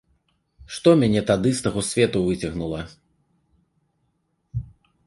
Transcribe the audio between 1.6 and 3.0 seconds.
таго свету выцягнула?